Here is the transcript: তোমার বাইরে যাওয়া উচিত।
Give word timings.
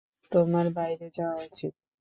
তোমার 0.31 0.65
বাইরে 0.71 1.07
যাওয়া 1.17 1.37
উচিত। 1.45 1.73